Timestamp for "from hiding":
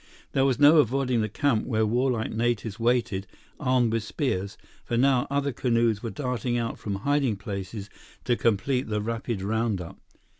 6.79-7.35